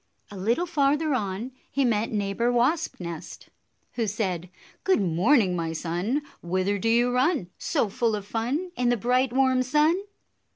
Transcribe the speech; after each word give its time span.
A 0.31 0.35
little 0.35 0.65
farther 0.65 1.13
on 1.13 1.51
he 1.69 1.85
met 1.85 2.11
Neighbor 2.11 2.51
Wasp 2.51 2.99
nest, 2.99 3.49
who 3.93 4.07
said, 4.07 4.49
"Good 4.83 4.99
morning, 4.99 5.55
my 5.55 5.73
son! 5.73 6.23
Whither 6.41 6.79
do 6.79 6.89
you 6.89 7.11
run, 7.13 7.51
So 7.59 7.87
full 7.87 8.15
of 8.15 8.25
fun, 8.25 8.71
In 8.75 8.89
the 8.89 8.97
bright, 8.97 9.31
warm 9.31 9.61
sun?" 9.61 10.01